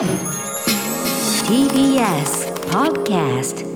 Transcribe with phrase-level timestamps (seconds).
[0.00, 0.08] TBS
[2.70, 3.66] Podcast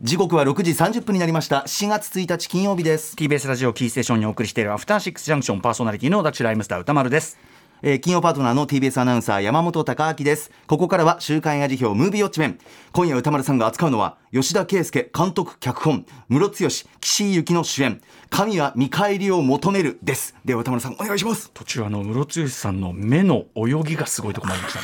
[0.00, 1.64] 時刻は6時30分になりました。
[1.66, 3.14] 4月1日金曜日です。
[3.14, 7.36] TBS ラジオキーステーションにお送りしているアフターシックスジャンクションパーソナリティの私ライムスター歌丸です
[7.82, 10.50] えー金曜パートナーの TBS アナウンサー山本貴明です。
[10.66, 12.58] ここからは週刊映画辞表ムービーウォッチメン。
[12.92, 16.06] 今夜歌丸さんが扱うのは吉田圭佑監督脚本。
[16.28, 18.00] ムロツヨシ岸井ゆきの主演。
[18.30, 20.34] 神は見返りを求めるです。
[20.44, 21.50] では歌丸さんお願いします。
[21.52, 24.80] 途中あのムロツヨシさんの目の泳ぎがすごいところまいりました。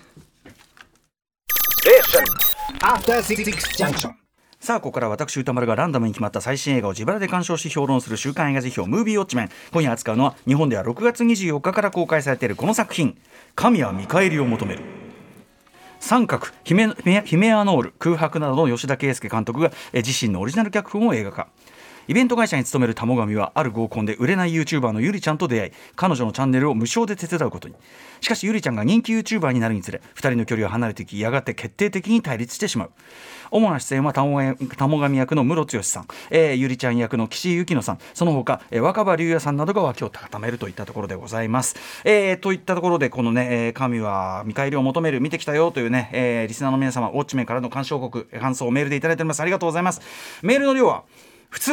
[1.86, 1.92] ね
[2.80, 3.44] After Six
[3.76, 4.25] Junction.
[4.66, 9.50] さあここから私歌丸がランダムに決まった最新映画を自腹で鑑賞し評論する週刊映画辞表ムービーウォッチメン。
[9.72, 13.16] 今夜扱うのは日本では6月24日から公開されているこの作品
[13.54, 14.82] 「神は見返りを求める」
[16.00, 16.92] 三角ヒメ
[17.24, 21.46] ヒメアノール空白などの吉田圭佑監督が自身のオリジナル脚本を映画化。
[22.08, 27.74] イベント会社に勤める玉神はある合コンで売れない YouTuber のゆりちゃんと出会い彼女のチャンネルを無償で手伝うことに。
[28.20, 32.90] しかしゆりちゃんが人気 YouTuber になるにつれ2人の距離は離れていきやがて決定的に対立してしまう。
[33.50, 37.98] 主な出演は玉玉神役のムロツヨシさん、えーゆりちゃん役の岸井ゆきのさん。
[38.14, 49.40] その他、えー若葉龍也さんなどが脇を固めるといったところでございます、えーといったところでこのね、えー神は見返りを求める見てきたよというね、えーリスナーの皆様ウォッチメンからの鑑賞国感想をメールでいただいております。
[49.40, 50.00] ありがとうございます。
[50.42, 51.04] メールの量は
[51.50, 51.72] 普通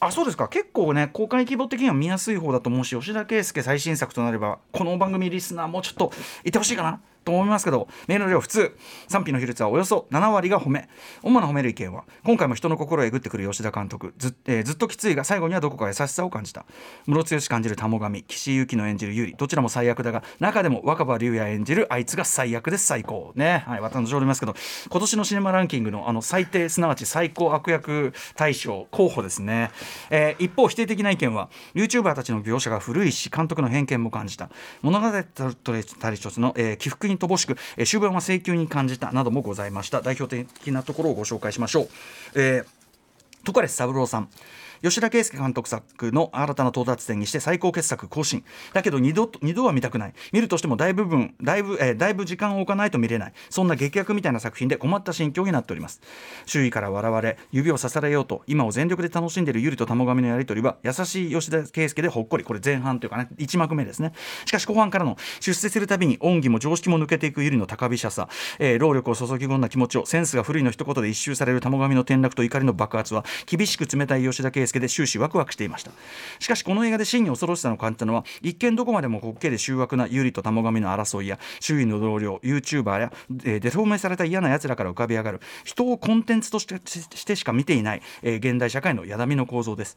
[0.00, 0.48] あそうですか。
[0.48, 6.12] 結構ね公開規模的には見やすい方だと思うし吉田圭佑最新作となればこの番組リスナーもちょっと
[6.44, 7.00] いてほしいかな。
[7.24, 8.76] と思いますけどメールの量普通。
[9.08, 10.88] 賛否の比率はおよそ7割が褒め。
[11.22, 14.14] 主な褒める意見は今回も人の心をえぐってくる吉田監督。
[14.18, 16.64] ず,、えーずっときついが最後にはどこか優しさを感じた。
[17.06, 23.32] ムロツヨシ感じる玉神岸井ゆきの演じる有利どちらも最悪だが中でも若葉龍也演じるあいつが最悪です最高。
[23.34, 23.64] ね。
[23.66, 24.54] はい私のおりますけど
[24.90, 29.70] 今年のシネマランキングのあの最低すなわち最高悪役大賞候補ですね、
[30.10, 34.50] えー一方否定的な意見は YouTuber たちの描写が古いし監督の偏見も感じた。
[34.82, 35.52] 物語と
[36.00, 40.00] たり一つの、えー起伏に乏しく、えー終盤は請求に感じたなどもございました。
[40.00, 41.88] 代表的なところをご紹介しましょう、
[42.34, 42.66] えー
[43.44, 44.28] トカレス三郎さん。
[44.82, 48.44] 吉田圭佑監督作の新たな到達点にして最高傑作更新。
[48.72, 50.14] だけど二度と二度は見たくない。
[50.32, 53.32] 見るとしても大部分だいぶ、えーだいぶ時間を置かないと見れない。
[53.48, 56.00] そんな劇薬みたいな作品で困った心境になっております。
[56.46, 62.44] 周囲から笑われ指を刺されようと今を全力で楽しんでいるゆりと玉神のやり取りは優しい吉田圭佑でほっこり。
[62.44, 64.12] これ前半というかね1幕目ですね。
[64.46, 68.28] しかし後半からの出世するたびに恩義も常識も抜けていくゆりの高飛車さ、
[68.58, 75.90] えー労力を注ぎ込んだ気持ちをセンスが古いの一言で一周される玉神の転落と怒りの爆発は厳しく冷たい吉田圭介で終始ワクワクしていました。
[76.38, 83.12] しかしこの映画で真に恐ろしさを感じたのは一見どこまでも滑稽で醜悪なゆりと玉神の争いや周囲の同僚 YouTuber や、
[83.44, 89.96] えーデフォルメされた嫌な奴らから浮かび上がる人をコンテンツとしてしてしか見ていない、えー現代社会のやだみの構造です。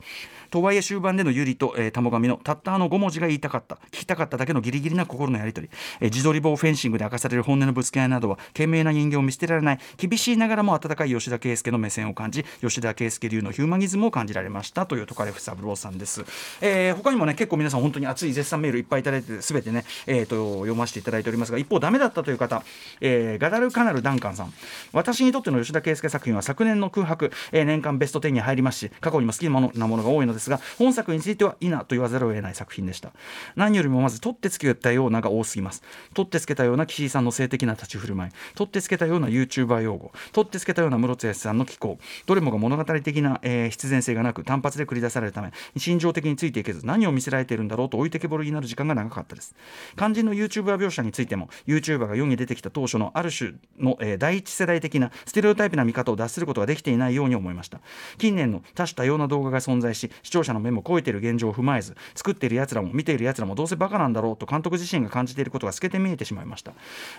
[0.52, 14.65] とはいえ終盤でのゆりと、えー、玉神のたったあの5文字が言いたかった聞きたかっただけのギリギリな心のやり取り、えー自撮り棒フェンシングで明かされる本音のぶつけ合いなどは懸命な人間を見捨てられない厳しいながらも温かい吉田圭佑の目線を感じ吉田圭佑流のヒューマニズムを感じられました。
[14.66, 16.26] したというトカレフ三郎さんです、
[16.62, 22.64] えー他にもね結構皆さん本当に熱い絶賛メールいっぱいいただいて全てね、えー、と読ませていただいておりますが一方ダメだったという方、
[23.02, 24.54] えーガダルカナルダンカンさん。
[24.94, 33.12] 私にとっての吉田圭佑作品は昨年の空白、えー年間ベスト10に入りますし過去にも好きなものなものが多いのですが本作についてはいなと言わざるを得ない作品でした。
[33.56, 35.84] 何よりもまず取ってつけたようなが多すぎます。
[36.14, 38.32] 取ってつけたような岸井さんの性的な立ち振る舞い。
[38.56, 40.12] 取ってつけたような YouTuber 用語。
[40.32, 49.56] 取ってつけたような室津康さんの気候どれもが物語的な、えー必然性がなく単発で繰り出されるため心情的についていけず何を見せられているんだろうと置いてけぼりになる時間が長かったです。
[49.98, 57.80] 肝心の YouTuber 描写についても YouTuber が世に出てきた当初のある種の、えー第一世代的なステレオタイプな見方を脱することができていないように思いました。
[58.18, 66.74] 近年の多種多様な動画が存在し視聴者の目も超えている現状を踏まえず作っている奴らも見ている奴らもどうせバカなんだろうと監督自身が感じていることが透けて見えてしまいました、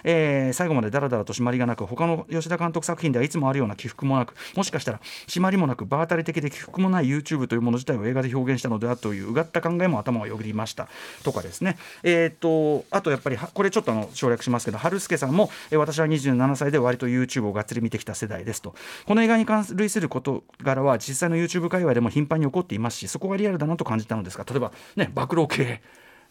[0.04, 10.88] えー最後までダラダラと締まりがなく他の吉田監督作品ではいつもあるような起伏もなくもしかしたら締まりもなく場当たり的で起伏もない YouTube というもの自体を映画で表現したのではといううがった考えも頭をよぎりました。
[11.22, 11.77] とかですね。
[12.03, 18.74] えっ、とあとやっぱりこれちょっとあの省略しますけど春輔さんも、え私は27歳で割と YouTube をがっつり見てきた世代ですと。
[19.07, 25.80] この映画に関類する事柄は実際の YouTube 界隈でも頻繁に起こっていますしそこがリアルだなと感じたのですが例えばね暴露系。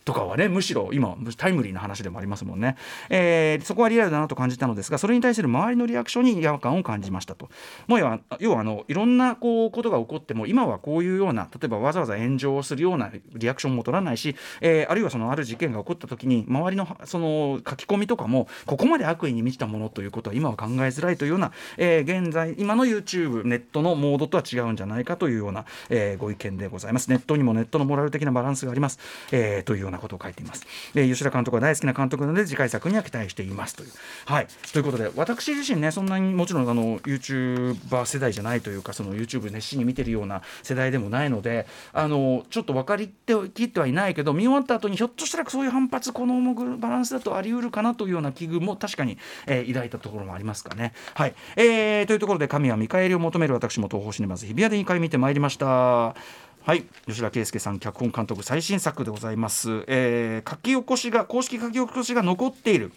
[0.05, 2.77] とかはねむしろ今タイムリーな話でもありますもんね、
[3.09, 7.49] えーそこはリアルだなと感じたのですがそれに対する周りのリアクションに違和感を感じましたと。
[7.87, 27.09] もう要は要はあのいろんなこうことが起こっても今はこういうような例えばわざわざ炎上をするようなリアクションも取らないし、えーあるいはそのある事件が起こった時に周りのその書き込みとかもここまで悪意に満ちたものということは今は考えづらいというような、えー現在今の YouTube ネットのモードとは違うんじゃないかというような、えーご意見でございます。
[27.09, 28.99] ネットにもネットのモラル的なバランスがあります、
[29.31, 30.65] えーというようななことを書いています。
[30.93, 33.91] で吉田監督は大好きな監督なので次回作には期待していますという。
[34.25, 43.09] はいということで私自身ねそんなにもちろんあの YouTuber 世代じゃないというかその YouTube 熱心に見てるような世代でもないのであのちょっと分かり
[43.53, 50.93] きってはいないけど見終わった後にひょっとしたらそういう反発このバランスだとあり得るかなというような危惧も確かに、えー、抱いたところもありますかね。
[51.13, 56.44] はい、えー、というところで神は見返りを求める私も東方シネマズ日比谷で2回見てまいりました。
[56.65, 56.83] はい。
[57.05, 62.91] 吉田圭介さん脚本監督最新作でございます、えー、書き起こしが公式書き起こしが残っている。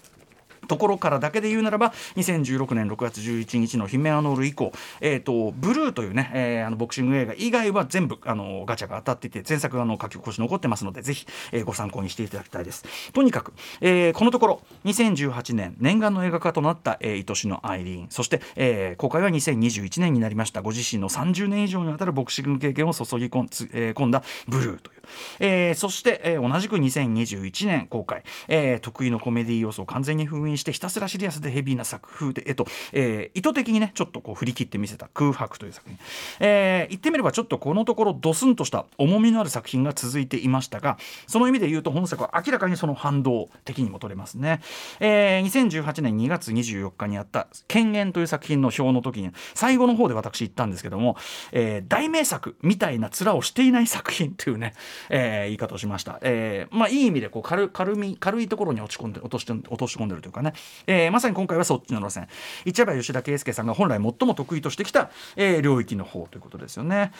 [0.69, 12.85] ところからだけで言うならば2016年6月11日の「ヒメアノール」以降、えーと、ブルーというね、えー、あのボクシング映画以外は全部あのガチャが当たっていて前作あの書き起こし残ってますのでぜひ、えー、ご参考にしていただきたいです。
[13.13, 20.63] とにかく、えー、このところ2018年念願の映画化となった「えー、愛しのアイリーン」そして、えー、公開は2021年になりました。
[20.63, 24.99] ご自身の30年以上にわたるボクシング経験を注ぎ込ん,、えー、込んだ「ブルー」という。
[25.41, 35.99] えー、そして、えー、同じく2021年公開、えー、得意のコメディ要素を完全に封印してひたすらシリアスでヘビーな作風で、えっとえー、意図的にねちょっとこう振り切ってみせた空白という作品、
[36.41, 44.61] えー、言ってみればちょっとこのところドスンとした重みのある作品が続いていましたがその意味で言うと本作は明らかにその反動的にも取れますね、
[45.01, 51.17] えー、2018年2月24日にあった「権限」という作品の表の時に最後の方で私言ったんですけども、
[51.53, 54.75] えー、大名作みたいな面をしていない作品というね
[55.11, 60.48] えー、言い方をしました、えー、まあいい意味でこう軽軽み軽いところに落ち込んで落として落とし込んでるというかね、
[60.87, 62.29] えー、まさに今回はそっちの路線。
[62.65, 67.13] 一葉吉田圭佑さんが本来最も得意としてきた、えー、領域の方ということですよね。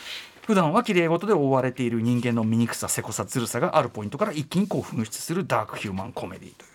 [0.47, 6.69] 普段は綺麗事で覆われている人間の醜させこさずるさがあるポイントから一気にこう噴出するダークヒューマンコメディという。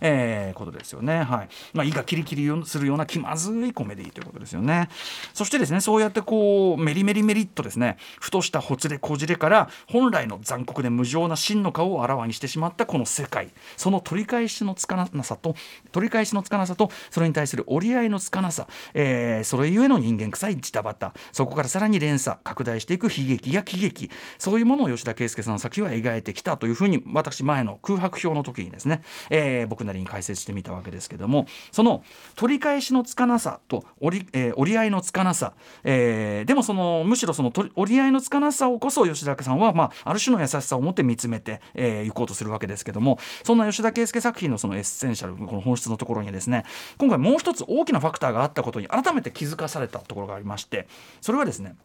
[0.00, 1.22] えー、ことですよね。
[1.22, 1.48] はい。
[1.72, 4.88] まあ、胃がキリキリするような気まずいコメディということですよね。
[5.34, 7.96] そしてですねそうやってこうメリメリメリっとですね。
[8.20, 13.50] ふとしたほつれこじれから本来の残酷で無情な真の顔をあらわにしてしまったこの世界。
[13.76, 15.54] その取り返しのつかなさと
[15.92, 21.14] 取り返しのつかなさとそれに対する折り合いのつかなさ、えー、それゆえの人間臭いジタバタ。
[21.32, 24.10] そこからさらに連鎖拡大していく悲劇や喜劇。
[24.38, 32.04] そういうものを吉田圭佑さんの作品は描いてきたというふうに私前の空白表の時にですね、えー、僕なりに解説してみたわけですけどもその
[32.34, 35.54] 取り返しのつかなさと折り,、えー、折り合いのつかなさ、
[35.84, 46.64] えー、でもそのむしろその折り合いのつかなさをこそ吉田さんは、まあ、ある種の優しさを持って見つめてい、えー、こうとするわけですけどもそんな吉田圭佑作品のそのエッセンシャルこの本質のところにですね
[46.98, 50.88] 今回もう一つ大きなファクターがあったことに改めて気づかされたところがありまして
[51.20, 51.76] それはですね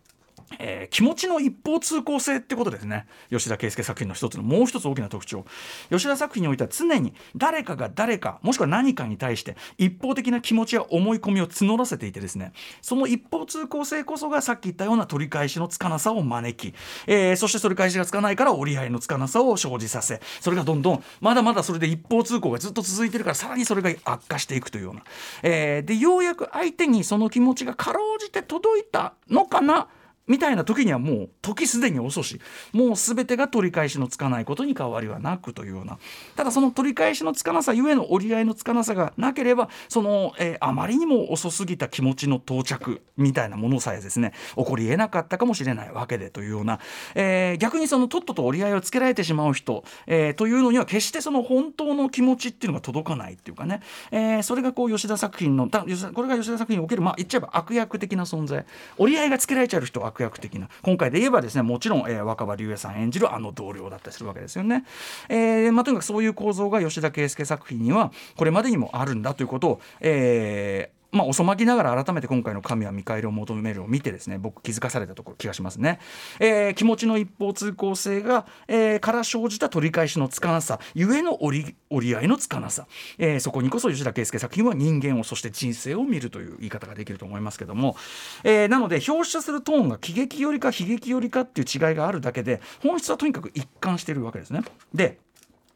[0.59, 3.07] えー、気持ちの一方通行性ってことですね。
[3.29, 5.45] 吉田圭佑作品の一つのもう一つ大きな特徴。
[5.89, 12.53] 吉田作品においては常に誰かが誰かもしくは何かに対して一方的な気持ちや思い込みを募らせていてですね。
[12.81, 16.75] その一方通行性こそがさっき言ったような取り返しのつかなさを招き、
[17.07, 25.03] えー、そして取り返しがつかないから折り合いのつかなさを生じさせそれがどんどんまだまだそれで一方通行がずっと続いてるからさらにそれが悪化していくというような、
[25.43, 29.87] えー、でようやく相手にその気持ちがかろうじて届いたのかな？
[30.27, 32.39] みたいな時にはもう時すでに遅し
[32.73, 35.97] もう全てが取り返しのつかないことに変わりはなくというような。
[36.35, 46.79] ただその取り返しのつかなさゆえの折り合いのつかなさがなければその、えー、あまりにも遅すぎた気持ちの到着みたいなものさえですね起こりえなかったかもしれないわけでというような、
[47.15, 53.81] えー、逆にそのとっとと折り合いをつけられてしまう人、えー、というのには決してその本当の気持ちっていうのが届かないっていうかね、
[54.11, 58.65] え、それがこう吉田作品のこれが吉田作品におけるまあ言っちゃえば悪役的な存在。
[58.97, 64.85] 折り合いがつけられちゃう人は悪役的な今回で言えばですねもちろん、えー、若葉龍也さん演じるあの同僚だったりするわけですよね。
[65.29, 75.99] えーまあ、とにかくそういう構造が吉田圭佑作品にはこれまでにもあるんだということを、えー、まあ、遅まきながら改めて今回の「神は見返りを求める」を見てですね僕気づかされたところ気がしますね、
[76.39, 82.87] えー、気持ちの一方通行性が、えー、から生じた取り返しのつかなさゆえの折り折り合いのつかなさ、
[83.17, 87.97] えー、そこにこそ吉田圭佑作品は人間をそして人生を見るという言い方ができると思いますけども、
[88.43, 94.61] えー、なので表出するトーンが喜劇よりか悲劇よりかっていう違いがあるだけで本質はとにかく一貫してるわけですね。
[94.93, 95.19] で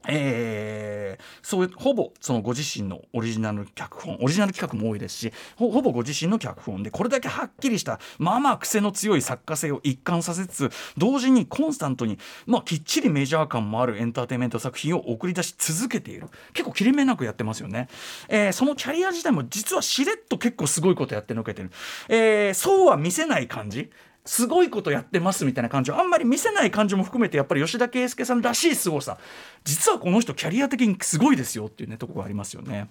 [0.07, 16.27] えー、そうほぼそのご自身のオリジナル脚本オリジナル企画も多いですしほぼご自身の脚本でこれだけはっきりしたまあまあ癖の強い作家性を一貫させつつ同時にコンスタントに、まあ、きっちりメジャー感もあるエンターテインメント作品を送り出し続けている。
[16.53, 17.87] 結構切れ目なくやってますよね、
[18.29, 21.71] えー、そのキャリア自体も実はしれっと結構すごいことやってのけてる、
[22.09, 23.89] えー、そうは見せない感じ。
[24.25, 29.19] すごいことやってますみたいな感じをあんまり見せない感じも含めてやっぱり吉田圭介さんらしい凄さ
[29.63, 32.89] 実はこの人キャリア的にすごいですよっていうねとこがありますよね。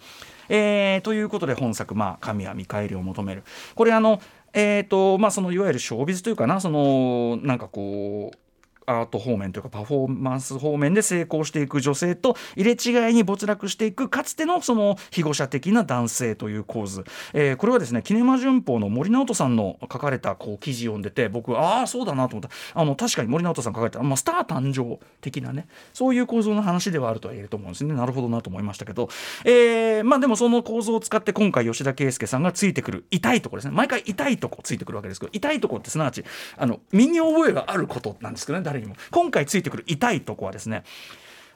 [0.48, 3.42] えー、ということで本作「まあ、神は見返りを求める」
[3.74, 4.20] これあの
[4.56, 8.38] えーとまあ、そのいわゆるショービズというかなそのなんかこう
[8.86, 22.54] アート方面というかパフォーマンス方面で成功していく女性と入れ違いに没落していくかつてのその庇護者的な男性という構図、えー、これはですねキネマ旬報の森直人さんの書かれたこう記事読んでて僕ああそうだなと思った。
[22.74, 27.94] あの確かに森直人さん書かれた、まあ、スター誕生的なねそういう構造の話ではあるとは言えると思うんですね。
[27.94, 29.08] なるほどなと思いましたけど、
[29.44, 33.76] えー、まあでもその構造を使って今回吉田圭佑さんがついてくる痛いところですね。
[33.76, 36.24] 毎回痛いとこついてくるわけですけど痛いとこってすなわち
[36.56, 38.64] あの身に覚えがあることなんですけどね。
[38.74, 38.96] 誰にも。
[39.12, 40.82] 今回ついてくる痛いとこはですね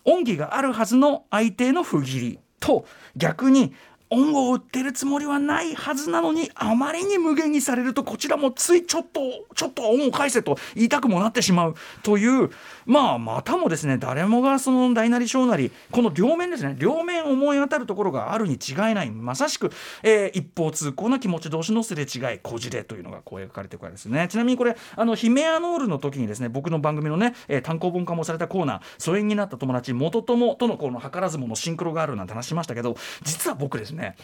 [0.05, 3.75] 恩義があるはずの相手の不義理と逆に
[4.11, 9.21] 恩を売ってるつもりはないはずなのにあまりに無限にされるとこちらもついちょっと
[9.55, 12.51] ちょっと恩を返せと言いたくもなってしまうという
[12.89, 19.11] まあまたもですね誰もがその大なり小なりこの両面ですね両面思い当たるところがあるに違いない。
[19.11, 19.71] まさしく、
[20.03, 24.27] えー、一方通行な気持ち同士のすれ違いこじれというのがこう描かれてるからですね。
[24.29, 34.17] ちなみにこれあのヒメアノールの時にですね僕の番組のね、えー、単行本化もされたコーナー疎遠になった友達元友とのこの図らずものシンクロがあるなんて話しましたけど実は僕ですね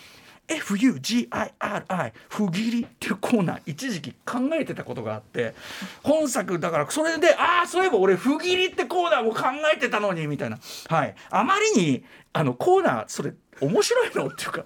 [0.48, 5.54] FUGIRI 不義理っていうコーナー一時期考えてたことがあって
[6.02, 9.42] 本作だからそれでああそういえば俺不義理ってコーナーも考
[9.74, 10.58] えてたのにみたいな。
[10.88, 11.14] はい。
[11.30, 14.64] あまりにあのコーナーそれ面白いのっていうか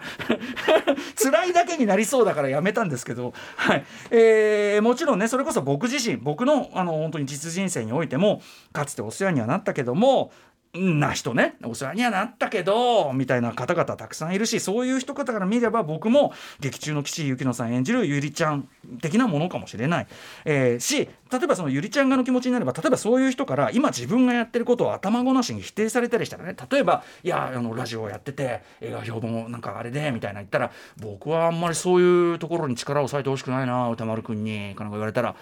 [1.23, 3.85] 辛いだけになりそうだからやめたんですけど、はい。
[4.11, 8.42] えー、もちろんねそれこそ僕自身僕のあの本当に実人生においても
[8.73, 10.32] かつてお世話にはなったけども
[10.75, 11.57] な人ね。
[11.65, 18.69] お世話にはなったけどみたいな方々たくさんいるしそういう人方から見れば僕も劇中の岸井ゆきのさん演じるゆりちゃん
[19.01, 20.07] 的なものかもしれない、
[20.45, 30.71] えー、し例えばそのゆりちゃん側の気持ちになれば例えばそういう人から今自分がやってることを頭ごなしに否定されたりしたらね例えばいやあのラジオやってて映画評論なんかあれでみたいな言ったら
[31.01, 35.35] 僕はあんまりそういうところに力を割いてほしくないな歌丸くんにかなんか言われたら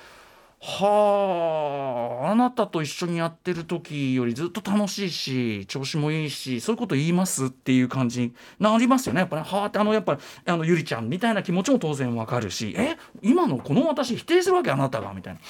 [0.58, 9.20] はああなたと一緒にやってる時よりずっと楽しいし調子もいいしそういうこと言いますっていう感じになりますよね。
[9.20, 12.96] やっぱり、ね、はあってあのやっぱあのゆりちゃんみたいな気持ちも当然わかるしえ？
[13.22, 15.40] 今のこの私否定するわけあなたがみたいな。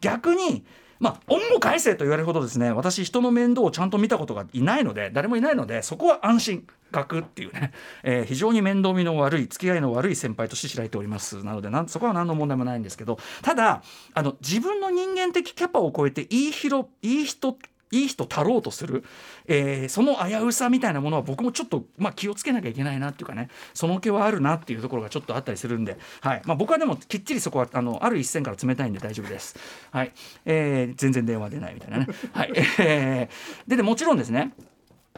[0.00, 0.64] 逆に
[1.02, 7.72] まあ恩も返せと言われるほどですね私人の面倒をちゃんと見たことがいないので誰もいないのでそこは安心学っていうね、
[8.04, 11.42] えー、非常に面倒見の悪い付き合いの悪い先輩として知られております。
[11.42, 13.82] なのでなんそこは何の問題もないんですけどただ
[14.14, 17.56] あの自分の人間的キャパを超えていい人いい人
[17.92, 19.04] いい人たろうとする、
[19.46, 23.48] えー、その危うさみたいなものは僕もちょっと、まあ、気をつけなきゃいけないなっていうかね。
[23.74, 26.42] その気はあるなっていうところがちょっとあったりするんで、はい。
[26.44, 29.56] まあ、僕はでもきっちりそこはあのある一線から冷たいんで大丈夫です。
[29.90, 30.12] はい。
[30.46, 32.06] えー、全然電話出ないみたいなね。
[32.32, 32.52] はい。
[32.78, 34.52] えー、ででもちろんですね。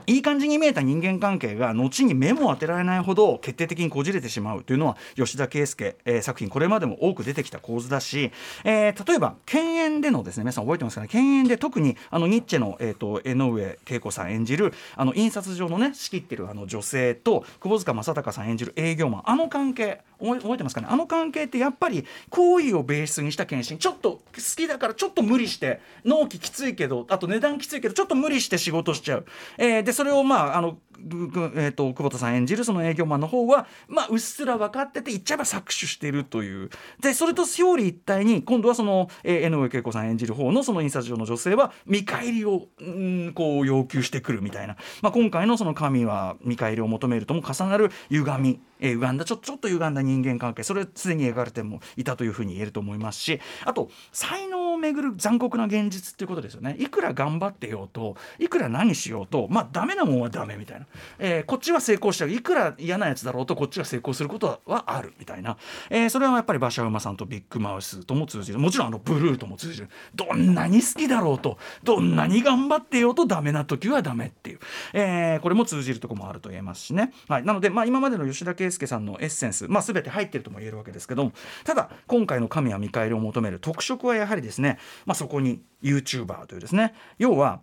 [0.06, 8.30] いい感じに見えた人間関係が後に目も当てられないほど決定的にこじれてしまうというのは吉田圭佑、えー、作品これまでも多く出てきた構図だし、
[8.64, 10.42] えー、例えば犬猿でのですね。
[10.44, 11.08] 皆さん覚えてますかね？
[11.10, 19.22] 犬猿で特にあのニッチェの、えーと、江上恵子さん演じるあの印刷上のね仕切ってるあの女性と窪塚正孝さん演じる営業マン。
[19.24, 20.02] あの関係。
[20.18, 20.88] 覚えてますかね？
[20.90, 24.23] あの関係ってやっぱり好意をベースにした検診ちょっと好
[24.56, 29.26] きだからちょっと無理して納期きついけどあと値段きついけどちょっと無理して仕事しちゃう、
[29.59, 36.71] えー、でそれをまああのえーと、久保田さん演じるその営業マンの方は、まあ、うっすら分かってて言っちゃえば搾取しているという。
[37.00, 56.76] でそれと表裏一体に今度はその、えー、江上恵子さん演じる方のその印刷所の女性は見返りをんこう要求してくるみたいな、まあ、今回のその神は見返りを求めるとも重なる歪み、えー、歪んだちょちょっと歪んだ人間関係それすでに描かれてもいたというふうに言えると思いますしあと才能をめぐる残酷な現実っていうことですよね。
[56.78, 60.86] いくら頑張ってようといくら何しようとまあダメなもんはダメみたいな。
[61.18, 62.30] えー、こっちは成功しちゃう。
[62.30, 65.56] いくら嫌なやつだろうとこっちが成功することはあるみたいな、
[65.90, 68.58] えー、それはやっぱり馬車馬さんとビッグマウスとも通じる。
[68.58, 69.88] もちろんあのブルーとも通じる。
[70.14, 74.58] どんなに好きだろうとどんなに頑張ってようとダメな時はダメっていう、
[74.92, 81.33] えー、これも通じるとこもあると言えますしね、はい、なので、まあ、今までの吉田圭佑さんのエッセンス、まあ、全て入ってるとも言えるわけですけども
[81.64, 87.61] ただ今回の神は見返りを求める特色はやはりですね、まあ、そこに YouTuber というですね要は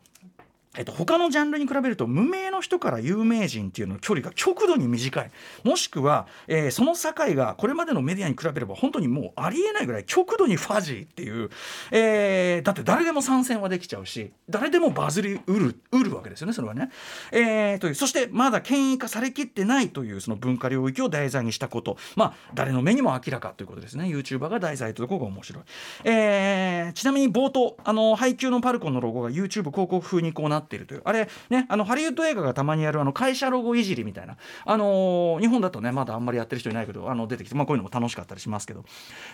[0.77, 5.31] えっと、他のジャンルに比べると無名の人から有名人っていうの距離が極度に短い
[5.65, 11.49] もしくは、えー、その境がこれまでのメディアに比べれば本当にもうありえないぐらい極度にファジーっていう、
[11.91, 16.89] えー、だって誰でも参戦はできちゃうし誰でもバズりうるうるわけですよねそれはね。
[17.33, 25.63] えー、というそしてまだ権威化されきってないというその文化領域を題材にしたことまあ誰の目にも明らかということですね YouTuber が題材というところが面白い。
[26.05, 31.01] えー、ちなみに冒頭あの配給のパルコンのロゴが YouTube 広告風にこうなっているという。
[31.05, 34.37] あれねあのハリウッド映画がたまにやるあの会社ロゴいじりみたいな。
[34.65, 38.85] あのー日本だとねまだあんまりやってる人いないけどあの出てきて、まあ、こういうのも楽しかったりしますけど。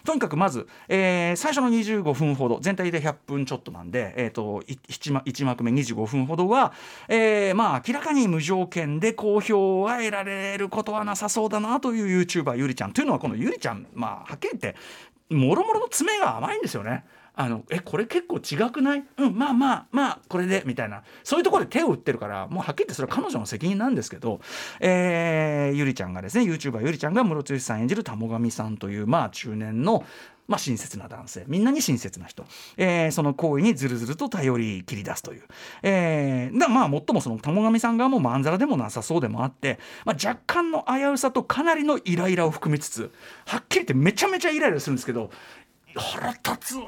[0.03, 6.73] とにかくまず、えー最初の25分ほど全体で100分ちょっとなんで、えー、と 1, 幕1幕目25分ほどは、
[7.07, 12.93] えーまあ明らかに無条件で好評は得られることはなさそうだなという YouTuber ゆりちゃん。
[12.93, 14.75] というのはこのゆりちゃんまあはっきり言って
[15.29, 17.05] もろもろの爪が甘いんですよね。
[17.39, 21.03] あのえこれ結構違くないうんまあまあまあこれでみたいな。
[21.23, 24.41] そういうところで手を打ってるからもうはっきり言ってそれは彼女の責任なんですけど、
[24.79, 30.03] えーゆりちゃんがですね YouTuber ゆりちゃんがムロツヨシさん演じる田母神さんというまあ中年の
[30.47, 31.43] まあ、親切な男性。
[31.47, 32.45] みんなに親切な人、
[32.77, 35.43] えーその行為にずるずると頼り切り出すという、
[35.83, 43.11] えーだまあ最もその玉神さん側もまんざらでもなさそうでもあって、まあ、若干の危うさとかなりのイライラを含みつつ
[43.45, 45.31] はっきり言ってめちゃめちゃイライラするんですけど
[45.97, 46.85] 腹立つわ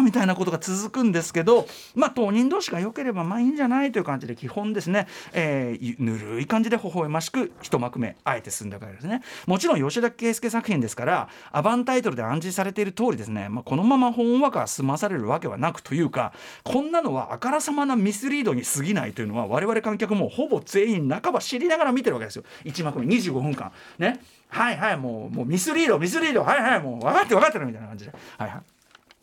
[0.00, 9.22] ーみたいなことが続くんですけどまあ当人同士が良ければまあいいんじゃないという感じで基本ですね、えーぬるい感じで微笑ましく一幕目あえて進んだからですね。
[9.46, 16.32] もちろん吉田圭佑作品ですからアバンタイトルで暗示されている通りですね、まあ、このまま本話が済まされるわけはなくというか
[16.64, 22.44] こんなのはあからさまなミスリードに過ぎないというのは我々観客もほぼ全員半ば知りながら見てるわけですよ。
[22.64, 23.72] 1幕目25分間。
[23.98, 24.20] ね。
[24.50, 28.12] はいはいもうもうミスリードミスリードはいはいもう分かって分かってるみたいな感じで。
[28.38, 28.79] はいはい。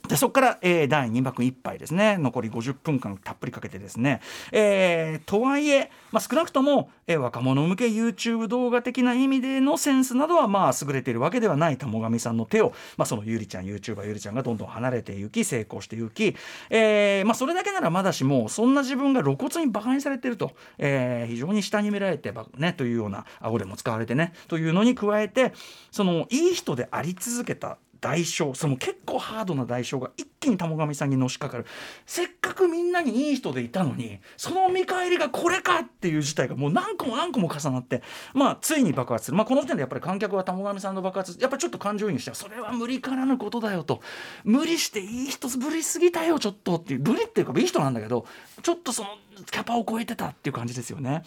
[0.07, 2.17] でそこから、えー第2幕1杯ですね。
[2.17, 4.21] 残り50分間たっぷりかけてですね、
[4.51, 11.77] えーとはいえ、まあ、少なくとも、えー若者向け YouTube 動画的な意味でのセンスなどはまあ優れているわけではない。
[11.77, 16.35] 玉神さんの手を、まあ、そのゆりちゃん YouTuber ゆりちゃんがどんどん離れていき成功していき、
[16.69, 25.53] えーまあ、それだけならまだしもそんな自分が露骨にバカにされてると、えー非常に下に見られてばねというような顎でも使われてねというのに加えて
[25.91, 31.65] そのいい人であり続けた代償その結構ハードな代償が一気に玉神さんにのしかかる。
[32.05, 38.01] せっかくみんなにいい人でいたのにその見返りがこれかっていう事態がもう何個も何個も重なって
[38.33, 39.35] まあついに爆発する。
[39.35, 43.99] まあこの時点でやっぱり観客は玉神さんの爆発やっぱりちょっと感情移入してそれは無理からぬことだよと。
[44.45, 48.25] 無理していい人ぶりすぎたよちょっとっていう無理っていうかいい人なんだけど
[48.63, 49.09] ちょっとその
[49.51, 51.23] キャパを超えてたっていう感じですよね。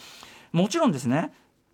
[0.52, 1.32] もちろんですね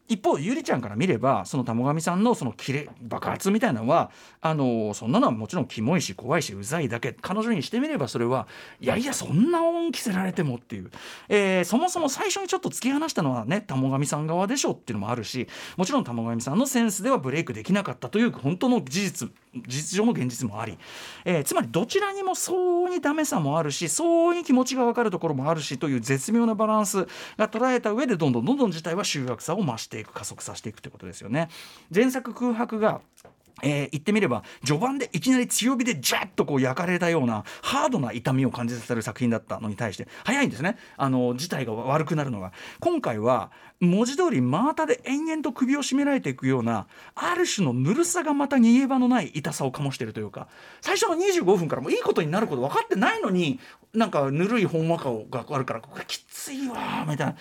[0.08, 4.10] 一方ゆりちゃんから見ればその玉神さんのそのキレ爆発みたいなのは
[4.40, 7.16] あのそんなのはもちろんキモいし怖いしうざいだけ。
[7.20, 8.46] 彼女にしてみればそれは
[8.80, 10.90] いやいやそんな恩着せられてもっていう、
[11.28, 19.30] えーそもそも最初にちょっと突き放したのはね玉神さん側でしょっていうのもあるしもちろん玉神さんのセンスではブレイクできなかったという本当の事実。
[19.66, 20.78] 実情も現実もあり、
[21.24, 31.48] えーつまりどちらにも相応にダメさもあるし相応に気持ちが分かるところもあるしという絶妙なバランスが捉えた上でどんどんどんどん事態は集約さを増していく加速させていくということですよね。
[31.94, 33.00] 前作空白が
[33.62, 40.76] えー言ってみれば序盤でいきなり強火でジャッとこう焼かれたようなハードな痛みを感じさせる作品だったのに対して早いんですね。
[40.96, 42.52] あの事態が悪くなるのが。
[42.80, 50.48] 今回は文字通り真綿で延々と首を絞められていくようなある種のぬるさがまた逃げ場のない痛さを醸しているというか
[50.80, 53.60] 最初の25分からもいいことになること分かってないのに
[53.92, 57.36] なんかぬるいほんわかがあるからこれきついわみたいな。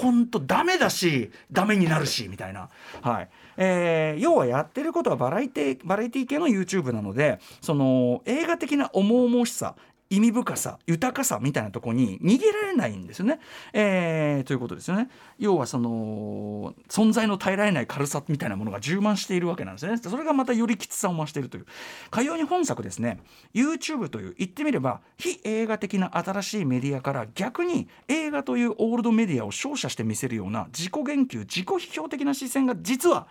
[0.00, 2.68] 本当ダメだしダメになるしみたいな、
[3.02, 3.28] はい。
[3.56, 9.74] えー要はやってることはバラエティバラエティ系の YouTube なのでその映画的な重々しさ
[10.10, 13.40] 意味深さ豊かさみたいなところに逃げられないんですよね、
[13.72, 15.08] えーということですよね。
[15.38, 19.96] 要はその存在の耐えられない軽さみたいなものが充満しているわけなんですね。
[19.96, 21.66] それがまたよりきつさを増しているという。
[22.10, 23.20] かように本作ですね。
[23.54, 33.26] YouTube という言ってみれば非映画的な新しいメディアから逆に映画というオールドメディアを照射して見せるような自己言及自己批評的な視線が実は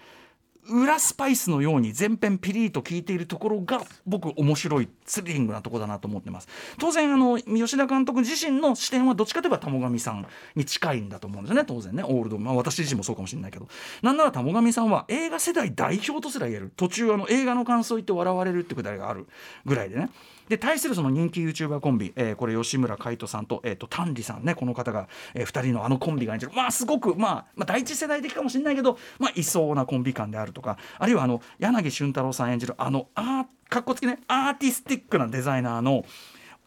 [0.69, 6.47] 裏スパイスのように全編ピリリと効いているところが僕面白いスリリングなとこだなと思ってます。
[6.79, 11.65] 当然あの吉田監督自身の視点はどっちかといえば玉神さんに近いんだと思うんですよね。
[11.67, 13.67] 当然ねオールド、まあ、私自身もそうかもしれないけど。
[14.01, 16.71] なんなら玉神さんは映画世代代表とすら言える。
[16.75, 19.27] 途中あの映画の感想言って笑われるってくだりがある
[19.65, 20.09] ぐらいでね。
[20.49, 36.05] で対するその人気 YouTuber コンビ、えーこれ吉村海人さんと,、えー、と丹治さんねこの方が、え2人のあのコンビが演じるまあすごく、まあ、まあ第一世代的かもしれないけど、まあ、いそうなコンビ感であるとかあるいはあの柳俊太郎さん演じるあのあーかっこつきねアーティスティックなデザイナーの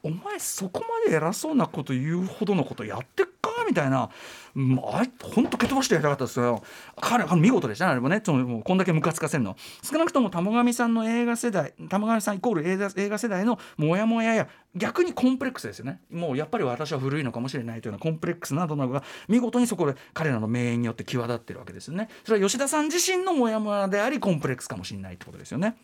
[0.03, 3.27] お前そこまで偉そうなこと言うほどのことやってっ
[3.67, 4.11] みたいな、
[4.55, 4.61] う、
[4.93, 6.63] あれほんと蹴飛ばしてやりたかったですよ。
[7.01, 8.23] 彼あの見事でしたねあれもね。
[8.25, 9.57] そのもうこんだけムカつかせんの。
[9.83, 16.01] 少なくとも玉神さんの映画世代玉神さんイコール映画映画世代のモヤモヤや逆にコンプレックスですよね。
[16.11, 22.09] もうやっぱり私は古いのかもしれないというようなコンプレックスなどなどが見事にそこで彼らの名演によって際立ってるわけですよね。
[22.25, 25.77] それは吉田さん自身のモヤモヤでありコンプレックスかもしれないってことですよね。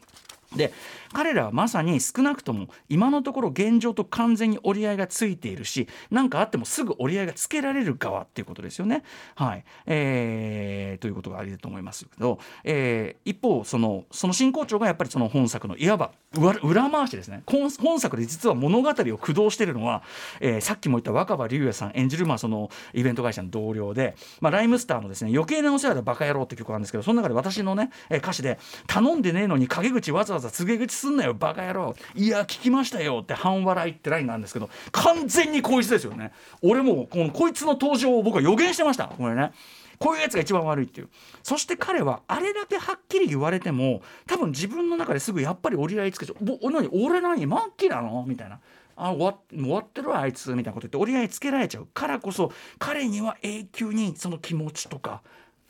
[0.56, 0.72] で
[1.12, 9.02] 彼らはまさに少なくとも今のところ現状と完全に折り合いがついているし何かあってもすぐ折り合いがつけられる側っていうことですよね。
[9.34, 20.02] はいえー、ということがありだと思いますけど、えー、一方そのその進行長がやっぱりその本作のいわば裏回しですね本作で実は物語を駆動しているのは、
[20.40, 31.94] えー、さっきも言った若葉龍也さん演じる、まあ、そのイベント会社の同僚で、まあ、ライムスターのですね余計なお世話でバカ野郎って曲があるんですけどその中で私のね、歌詞で頼んでねえのに陰口わざわざ告げ口すんなよバカ野郎。
[32.14, 36.32] いや聞きましたよって半笑いってラインなんですけど完全にこいつですよね。
[36.62, 39.08] 俺もこのこいつの登場を僕は予言してました。
[39.08, 39.52] これね。
[39.98, 41.08] こういうやつが一番悪いっていう。
[41.44, 46.36] そして彼はあれだけはっきり言われても多分自分の中ですぐやっぱり折り合いつけちゃう
[46.72, 46.88] 「何？
[46.88, 47.40] 俺何？
[47.40, 48.58] 末期なの?」みたいな。
[48.94, 50.50] あ終わ終わってるわあいつ。
[50.54, 55.22] みたいなこと言って折り合いつけられちゃうからこそ彼には永久にその気持ちとか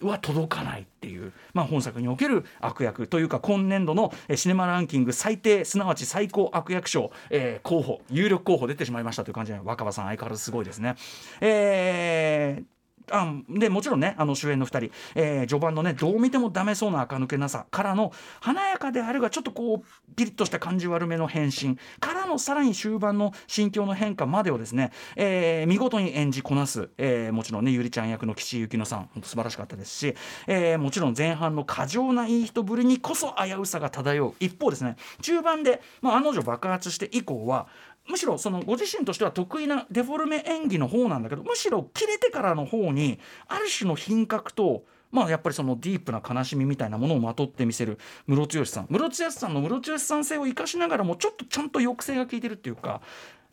[0.06, 10.96] は届かないっていう、まあ、本作における悪役というか今年度のシネマランキング最低すなわち最高悪役賞、えー、候補有力候補出てしまいましたという感じで若葉さん相変わらずすごいですね。
[11.40, 12.71] えー
[13.10, 21.78] あでもちろんねあの主演の2人、えー、序盤のねどう見てもダメそうな垢抜けなさからの華やかであるがちょっとこうピリッとした感じ悪めの変身。
[22.00, 29.08] からのさらに終盤の心境の変化までをですね、えー、見事に演じこなす、えー、もちろんねゆりちゃん役の岸井ゆきのさん。
[29.12, 30.14] 本当素晴らしかったですし、
[30.46, 34.34] えー、もちろん前半の過剰ないい人ぶりにこそ危うさが漂う。
[34.40, 37.66] 一方ですね中盤で、まあ、案の定爆発して以降は
[38.08, 53.00] むしろそのご自身としては得意なデフォルメ演技の方なんだけどむしろ切れてからの方にある種の品格とまあやっぱりそのディープな悲しみみたいなものをまとってみせるムロツヨシさんムロツヨシさんのムロツヨシさん性を生かしながらもちょっとちゃんと抑制が効いてるっていうか。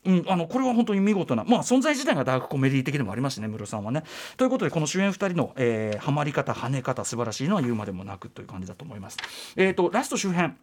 [0.06, 4.04] うん、あのこれは本当に見事な、まあ、存在自体がダークコメディ的でもありますしね、ムロさんはね。
[4.38, 9.18] ということで、この主演2人の、えー、ハマり方、跳ね方、素晴らしいのは言うまでもなくという感じだと思います。
[9.58, 10.54] えーとラスト周辺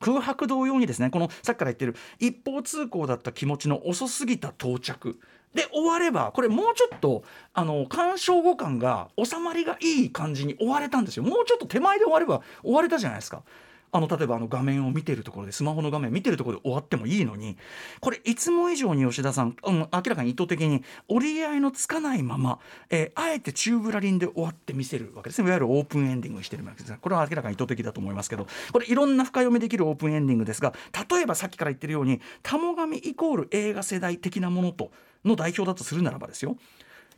[0.00, 5.18] 空白同様にですねこのさっきから言ってる一方通行だった気持ちの遅すぎた到着
[5.54, 13.42] で終わればこれもうちょっとあの鑑賞後感が収まりがいい感じに終われたんですよもうちょっと手前で終われば終われたじゃないですか。
[13.92, 17.56] あの例えばあの画面を見てるところでスマホの画面見てるところで終わってもいいのに
[18.00, 22.58] これいつも以上に吉田さん、うん、明らかに意図的に折り合いのつかないまま、
[22.90, 25.48] えー、あえて宙ぶらりんで終わって見せるわけですね。
[25.48, 30.72] いわゆるオープンエンディングしてるわけですこれは明らかに意図的だと思いますけどこれいろんな深読みできるオープンエンディングですが
[31.10, 34.90] 例えばさっきから言ってるように「たも神」イコール映画世代的なものと
[35.24, 36.56] の代表だとするならばですよ。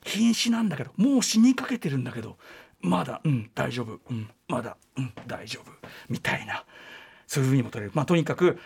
[0.04, 2.36] 瀕死なんだけどもう死にかけてるんだけど
[2.82, 5.72] まだうん大丈夫うんまだうん大丈夫
[6.08, 6.64] みたいな
[7.26, 8.58] そういうふうにも取れる、まあ、とにかく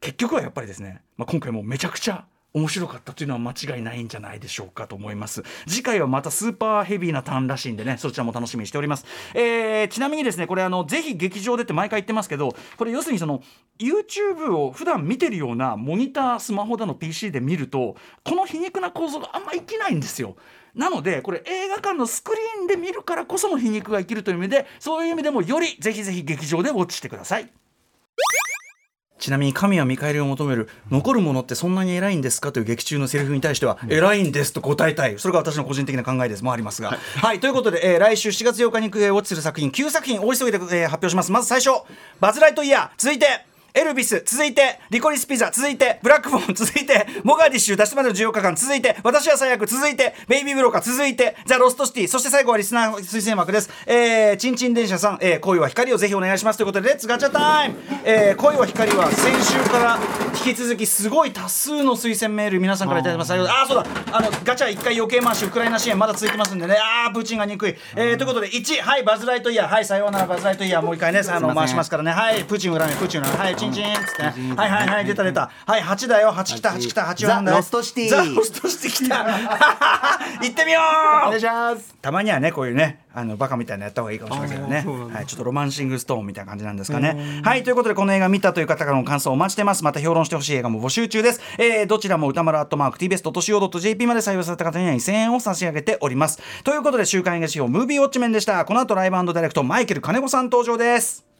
[0.00, 5.42] 結局はやっぱりですね、まあ、今回もめちゃくちゃ面白かったというのは間違いないんじゃないでしょうかと思います。
[5.66, 13.42] 次回はまたスーパーヘビーなターンらしいんでねそちらも楽しみにしております、えー、ちなみにですねこれあのぜひ劇場でって毎回言ってますけどこれ要するにその
[13.80, 20.36] YouTube を普段見てるようなモニタースマホだの PC で見るとこの皮肉な構造があんま生きないんですよ。
[20.74, 27.50] なのでこれ映画館のスクリーンで見るからこその皮肉が生きるという意味でそういう意味でもよりぜひぜひ劇場でウォッチしてください。
[29.16, 35.18] ちなみに神は見返りを求める残るものってそんなに偉いんですかという劇中のセリフに対しては、偉いんですと答えたい。
[35.18, 41.32] それが私の個人的な考えでもありますが、はい、はい、ということで、えー、来週7月8日に、えー、ウォッチする作品9作品大急ぎで、えー、発表します。
[41.32, 41.70] まず最初
[42.20, 42.90] バズ・ライトイヤー。
[42.98, 53.68] 続いてエルビス続いてリコリスピザ続いてブラックフォン 続いてモガディッシュ脱出までの14日間続いて私は最悪続いてベイビーブローカー続いてザ・ロストシティそして最後はリスナー推薦枠です。
[53.86, 56.56] えー、チンチン電車さん、えー、恋は光をぜひお願いします。
[56.56, 59.98] ということで Let's ガチャタイム、えー、恋は光は先週から
[60.36, 63.34] 引き続きすごい多数の推薦メール皆さんからいただいてます。
[63.34, 63.86] ああそうだ。
[64.12, 66.76] あのガチャ1回余計回しウクライナ支援まだ続いてますんでね。
[66.76, 69.68] ああプーチンが憎い、えー、ということで1はいバズ・ライトイヤー。
[69.68, 72.12] はいさようならバズ・ライトイヤーもう一回ねあの回しますからね。
[72.12, 74.40] はいプーチン恨みプーチン恨みはいチンチンっつって。
[74.40, 75.50] ねはいはいはい出た出た。
[75.66, 76.32] はい8だよ。
[76.32, 78.08] 8来た8来た8ザ・ロストシティ。
[78.10, 79.24] ザ・ロストシティ来た。
[80.42, 80.80] 行ってみよ
[81.24, 81.26] う。
[81.26, 81.94] お願いします。
[82.00, 87.40] たまにはねこういうねあのバカみたいなやった方がいいかもしれませんね、はい、ちょっとロマンシングストーンみたいな感じなんですかね。
[87.44, 89.84] はいということでこの映画見たという方からの感想をお待ちしてます。
[89.84, 96.42] また評論してほしい映画も募集中です、えー、どちらも歌丸アットマーク TBS.CO.JP まで採用された方には2000円を差し上げております。
[96.64, 98.64] ということで週刊映画指標ムービーウォッチメンでした。
[98.64, 101.33] この後ライブダイレクトマイケル金子さん登場です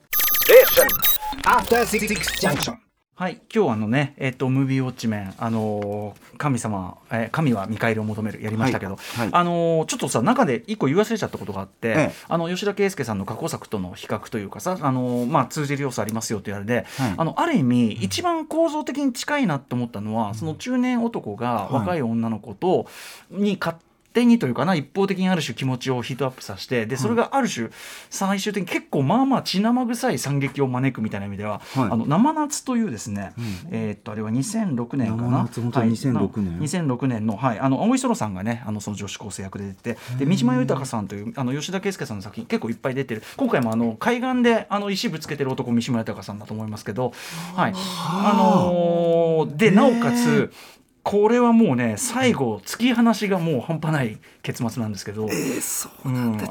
[1.47, 2.79] アフターシックスジャンクション
[3.15, 8.97] はい、今日あのね、えっ、ー、と、ムービーウォッチメン、あのー、神様、えー、神は見返りを求める、やりましたけど。
[8.97, 11.89] はいはい、あのー、ちょっとさ、中で一個言い忘れちゃったことがあって。
[11.89, 16.85] ええ、あの、吉田圭佑さんの過去作との比較というかさ、あのまあ、通じる要素ありますよと言われて。
[16.99, 22.87] はい、あの、ある意味、一番構造的に近いなって思ったのは、その中年男が若い女の子と、
[23.31, 23.79] にか。
[24.15, 27.69] 手にというかな一方的にある種気持ちをヒートアップさせてでそれがある種
[28.09, 31.91] 最終的に結構まあまあ血生臭い惨劇を招くみたいな意味では、はい。
[31.91, 33.33] あの生夏というですね、
[33.71, 35.39] えーっとあれは2006年かな？
[35.39, 36.59] 生夏本当に2006年。
[36.59, 43.23] はい2006年の、はい、あの青井空さんがねあのその女子高生役で出てで三島豊さんというあの吉田圭佑さんの作品結構いっぱい出てる。
[43.37, 47.13] 今回もあの海岸であの石ぶつけてる男三島豊さんだと思いますけど、
[47.57, 47.73] はい。
[47.75, 48.35] あ。
[48.37, 50.53] のーでなおかつ
[51.05, 56.47] これはもうね最後突き放しがもう半端ない結末なんですけど、えー、そううんなんだ、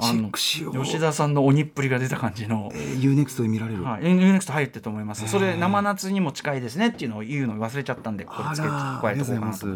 [0.81, 0.83] う。
[0.85, 2.71] 吉田さんの鬼っぷりが出た感じの。
[2.73, 2.77] え。
[2.77, 3.83] ー、 U-NEXT で見られる。
[3.83, 5.27] はい、 U-NEXT 入ってると思います。
[5.27, 9.67] それ生夏にも近いですねっていうのを言うの忘れちゃったんでこれつけ加えておこうかなと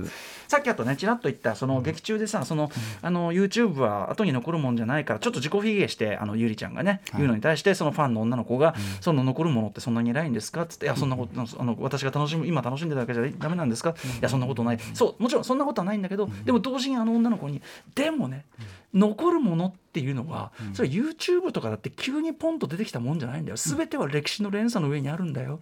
[0.47, 10.63] さっきあとねちらっと言ったその劇中でさそのあの YouTube は後に残るもんじゃないからちょっと自己卑下してあのゆりちゃんがね言うのに対してそのファンの女の子がその残るものってそんなに偉いんですか？
[10.63, 13.89] っつっていやそんなことあの私が楽しむ今楽しんでるだけじゃダメなんですか？
[13.89, 14.79] いやそんなことない。
[14.93, 17.61] そうもちろんそんなことはないんだけどでも同時にあの女の子に
[17.95, 18.45] でもね
[18.93, 23.57] 残るものっていうのはそれは YouTube とかだって急にポンと出てきたもんじゃないんだよ。
[23.57, 25.59] 全ては歴史の連鎖の上にあるんだよ。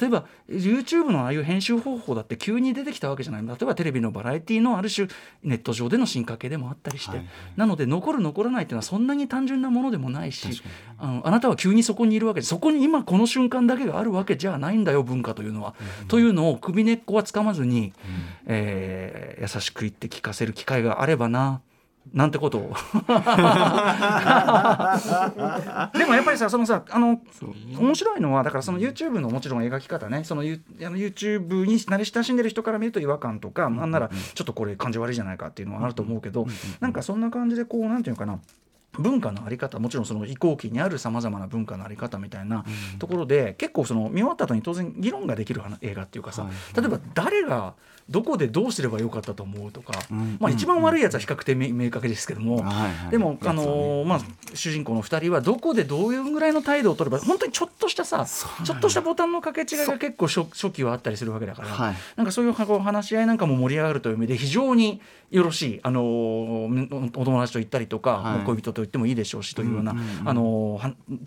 [0.00, 3.46] 例えば YouTube のああいう編集方法だって急に出てきたわけじゃない。
[3.46, 5.08] 例えばテレビのバラエティのある種
[5.42, 10.62] ネット上での進化系でもあったりして、はいなので残る残らないっていうのはそんなに単純なものでもないし
[10.98, 15.74] あのあなたは急にそこにいるわけでそこに今この瞬間だけがあるわけじゃないんだよ文化というのは。
[16.08, 17.92] というのを首根っこはつかまずに、
[18.46, 21.60] えー優しく言って聞かせる機会があればな。
[22.12, 22.62] なんてことを。
[25.96, 27.20] でもやっぱりさそのさあの
[27.78, 36.46] 面白いのはだからその YouTube のもちろん描き方ねそのユあの YouTube に慣れ親しんでる人から見ると違和感とか、なんならちょっとこれ感じ悪いじゃないかっていうのはあると思うけど、
[36.80, 38.40] なんかそんな感じでこうなんていうのかな
[38.98, 42.64] 文化のあり方もちろんその移行期にあるさまざまな文化のあり方みたいな
[42.98, 47.74] ところで、結構その見終わった後に当然議論ができる話映画っていうかさ、例えば誰が
[48.12, 53.10] どこでどうすればよかったと思うとか、んまあ、一番悪いやつは比較的明明確ですけども、はいはい。
[53.10, 54.20] でも、あのーまあ、
[54.54, 58.26] 主人公の2人はどこでどういうぐらいの態度を取れば本当にちょっとしたさ
[58.64, 61.94] ちょっとしたボタンの掛け違いが結構初初期はあったりするわけだから、はい。
[62.16, 68.44] なんかそういう話し合いなんかも盛り上がるという意味で非常によろしい、あのーお友達と行ったりとか、はい。
[68.44, 69.94] 恋人と言ってもいいでしょうしというような、
[70.24, 70.78] あの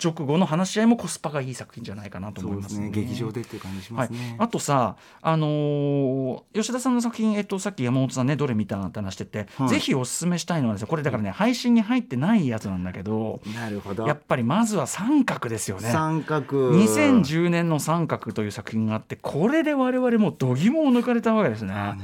[0.04, 2.92] 直後の話し合いもコスパがいい作品じゃないかなと思いますすね。
[2.92, 9.70] 劇場でっていう感じしはいますね、、あとさ、あのー吉田さんの作品、えっと、さっき山本さんねどれ見たって話してて、はい。
[9.70, 14.08] ぜひおすすめしたいのはですねこれだからね配信に入ってないやつなんだけどなるほど。
[14.08, 15.90] やっぱりまずは三角ですよね。
[15.92, 16.72] 三角。
[16.72, 21.74] 2010年の「三角」という作品があってこれで我々もう度肝を抜かれたわけですね。
[21.74, 21.98] あ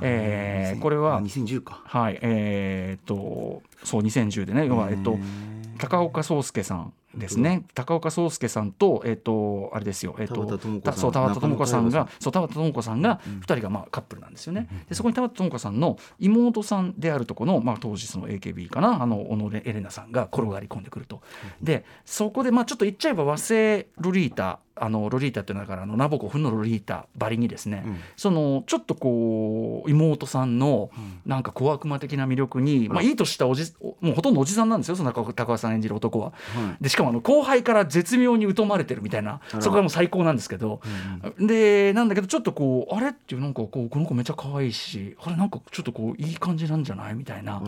[0.00, 1.82] えーこれは2010か。
[1.84, 4.66] はいえーっとそう2010でね。
[4.66, 5.18] 要はえっと
[5.78, 7.64] 高岡壮介さんですね。
[7.74, 10.14] 高岡壮介さんとえっとあれですよ。
[10.18, 10.80] えっと田畑智子さん。
[10.80, 14.68] たそう田畑智子さん中野がそう田畑智子さんが2人がまあカップルなんですよね。
[14.88, 19.02] でそこに田畑智子さんの妹さんであるとこのまあ当時その AKB かな。
[19.02, 21.22] あの小野エレナさんが転がり込んでくると。
[21.62, 28.00] でそこでまあちょっと言っちゃえば和製ロリータあのロリータっていうのはだからあのナボコフンのロリータばりにですね、うん。
[28.16, 30.90] そのちょっとこう妹さんの
[31.24, 36.26] なんか小悪魔的な魅力に、まあ、いい年したおじおもうほとんどおじさんなんですよその高高橋さん演じる男は。
[36.26, 36.82] はい。
[36.82, 39.60] でしかもあの後輩から絶妙に疎まれてるみたいなら。
[39.60, 40.80] そこがもう最高なんですけど、
[41.38, 47.62] でなんだけどちょっとこうあれっていうなんかこうこの子めっちゃ可愛いしあれなんかちょっとこういい感じなんじゃないみたいな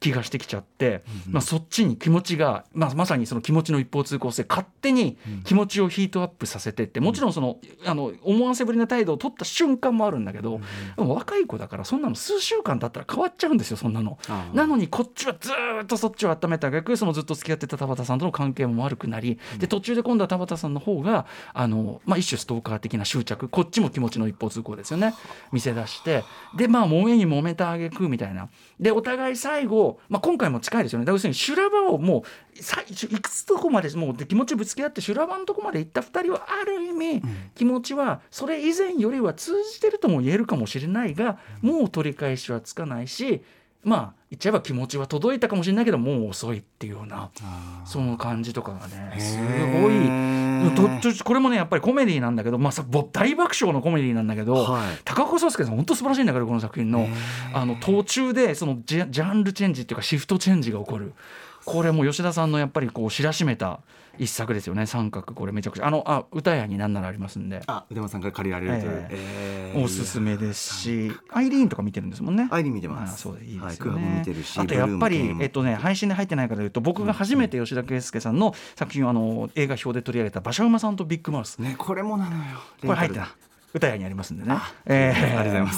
[0.00, 10.60] 気がしてきちゃって、まあ、そっちに気持ちが、まあ、まさにその気持ちの一方通行性勝手に気持ちをヒートアップさせてってもちろんそのあの思わせぶりな態度を取った瞬間もあるんだけど、
[10.96, 14.18] でも若い子だからそんなの数週間経ったら変わっちゃうんですよそんなの。
[14.52, 25.14] なのにこっちはずーっとそっちを温めた逆そのずっと付き合ってた田畑さんとの関係も悪くなりで途中で今度は田畑さんの方があの、まあ、一種ストーカー的な執着こっちも気持ちの一方通行ですよね。
[25.52, 26.24] 見せ出して
[26.56, 28.48] でまあ揉めに揉めたあげくみたいな。
[28.78, 31.04] でお互い最後、まあ、今回も近いですよね。
[31.04, 32.22] だから要するに修羅場をもう
[32.62, 37.22] 最いくつとこまでもうで気持ちぶつけ合って修羅場のとこまで行った2人はある意味、
[37.54, 43.42] 気持ちはそれ以前よりは通じてるとも言えるかもしれないがもう取り返しはつかないし
[43.82, 47.30] まあ言っちゃえば気持ちは届いたかもしれないけどもう遅いっていうような
[47.84, 51.14] その感じとかがねすごい。
[51.22, 52.72] これもねやっぱりコメディなんだけど、まあ、
[53.12, 54.98] 大爆笑のコメディなんだけど、はい。
[55.04, 57.06] 高岡壮介さん本当素晴らしいんだけどこの作品の
[57.52, 61.12] あの途中でそのジャンルチェンジっていうかシフトチェンジが起こる。
[61.66, 63.80] これもう吉田さんのやっぱりこう知らしめた
[64.18, 65.86] 一作ですよね三角これめちゃくちゃ。
[65.86, 67.62] あのあ歌屋になんならありますんで。
[67.66, 69.78] あ腕間さんから借りられるという、ええ。
[69.78, 69.82] ー。
[69.82, 72.48] おすすめですし、アイリーンとか見てるんですもんね。
[72.50, 73.14] アイリーン見てます。
[73.14, 74.16] あそういいですよね。
[74.18, 81.58] 見てるしあとやっぱりえっとね配信で入ってないから言うと僕が初めて吉田圭佑さんの作品をあの映画表で取り上げた馬車馬さんとビッグマウス。
[81.58, 82.42] ねこれもなのよ。
[82.80, 83.34] これ入ってな。
[83.74, 84.56] 歌屋にありますんでね。
[84.86, 85.72] えーありがとうございま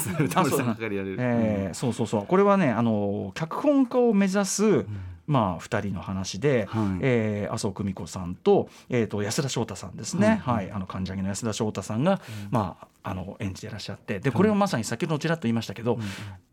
[1.73, 1.79] す。
[1.79, 4.85] そうそうそうこれはねあの脚本家を目指す、
[5.27, 6.99] まあ、2人の話で、はい。
[7.01, 10.71] えー麻生久美子さんと,、えー、と安田翔太さんですね、はい。
[10.71, 14.19] あの関ジャニの安田翔太さんが、まあ、あの演じてらっしゃって。
[14.19, 15.99] でこれはまさに先ほどちらっと言いましたけど、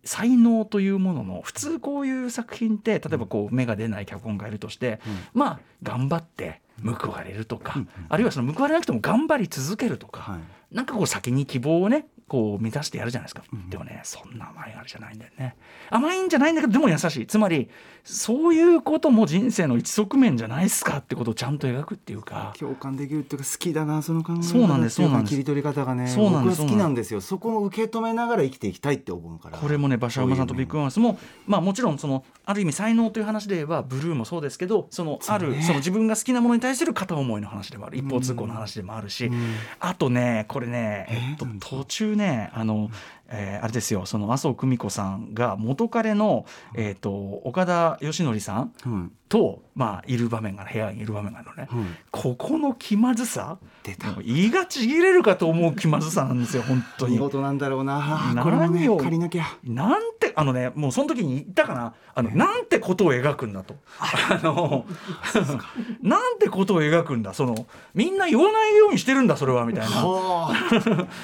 [0.05, 5.01] 才能というものの普通こういう作品って例えばこう芽が出ない脚本がいるとして、
[5.33, 7.75] まあ頑張って報われるとか、
[8.09, 10.41] あるいはその報われなくても頑張り続けるとか、はい。
[10.75, 15.57] なんかこう先に希望をねこう満たしてやるじゃないですか、でもねそんな甘いあれじゃないんだよね。
[15.91, 17.69] 甘いんじゃないんだけどでも優しいつまり
[18.03, 22.55] そういうことも人生の一側面じゃないですかってことをちゃんと描くっていうか。
[22.59, 24.43] 共感できるっていうか好きだなその考え方。
[24.43, 25.31] そうなんですそうなんです。
[25.31, 27.21] 切り取り方がねそうなんです僕は好きなんですよ。
[27.21, 29.59] そこを受け止めながら生きていきたいって思うから。
[29.59, 37.99] これもね馬車馬さんとビッグマウスもまあもちろんそのある意味才能という話で言えばブルーもそうですけどそのあるその自分が好きなものに対する片思いの話でもある。
[37.99, 39.31] 一方通行の話でもあるし。
[39.81, 41.33] あとねこれねえ？
[41.35, 42.91] っと途中ねあの
[43.29, 47.11] えーあれですよその麻生久美子さんが元彼のえっと
[47.45, 48.73] 岡田義則さん。
[49.29, 51.69] とまあいる場面が部屋にいる場面がのね。
[51.73, 51.97] うん。
[52.11, 53.59] ここの気まずさ
[54.23, 57.15] 胃がちぎれるかと思う気まずさなんですよ本当に。
[57.15, 57.19] 見。
[57.19, 58.33] 事なんだろうな。
[58.35, 59.45] 何これもねを借りなきゃ。
[59.65, 61.95] なんてあのねもうその時に言ったかな。
[62.15, 63.75] あのなんてことを描くんだと。
[63.99, 64.87] あの
[66.03, 67.35] なんてことを描くんだ。
[67.35, 70.03] そのみんな言わないようにしてるんだそれはみたいな。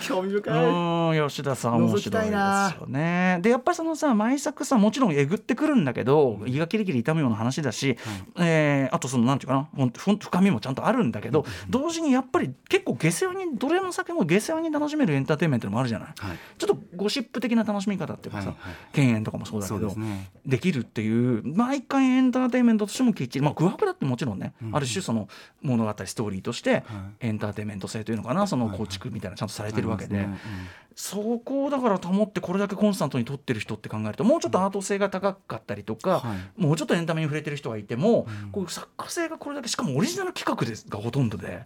[0.02, 0.64] 興味深い。
[1.20, 3.38] うん吉田さん面白いですよね。
[3.42, 7.96] でやっぱりそのさ毎作さもちろんえぐってくるんだけど胃がキリキリ痛むような話だし、
[8.40, 16.08] えーあとそのなんていうかなほんほんと深みもちゃんとあるんだけど、同時にやっぱり結構下世話にどれの酒も下世話に楽しめるエンターテインメントでもあるじゃない。
[16.18, 18.76] はいちょっとゴシップ的な楽しみ方っていうかさ、はいはい。
[18.94, 20.30] 犬猿とかもそうだけどね。
[20.44, 25.28] できるっていう毎回エンターテインメントとしてもきっちりまあ空白だってもちろんね、ある種その
[25.62, 26.84] 物語ストーリーとして
[27.20, 30.50] エンターテインメント性というのかなその構築みたいなちゃんとされてるわけで、ありますね。
[30.94, 41.64] そこをだから保ってこれだけコンスタントに撮ってる人って考えるともうちょっとアート性が高かったりとか、はもうちょっとエンタメに触れてる人がいても、こういう作家性がこれだけしかもオリジナル企画ですがほとんどで。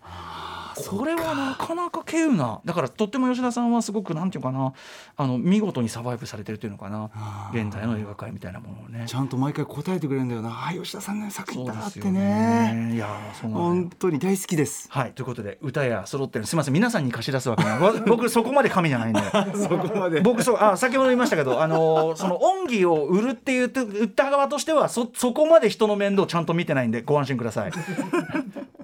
[0.75, 2.61] これはなかなか稀有な。
[2.65, 4.73] だからとっても吉田さんはすごくなんていうかな。
[5.17, 7.11] あの見事にサバイブされてるというのかな。
[7.53, 9.05] 現在の映画界みたいなものをね。
[9.07, 10.67] ちゃんと毎回答えてくれるんだよな。
[10.69, 12.93] あ吉田さんの作品だってそうですよね。
[12.95, 13.65] いやーそうなんだよ。
[13.65, 14.89] 本当に大好きです。
[14.91, 16.75] はいということで歌や揃ってるすみません。
[16.75, 19.21] 皆さんに貸し出すわけないわ 僕そこまで神じゃないんで。
[19.57, 20.21] そこまで。
[20.21, 27.73] 僕そうあ先ほど言いましたけど、あのーその恩義を売るって言って売った側としてはそそこまで人の面倒ちゃんと見てないんでご安心ください。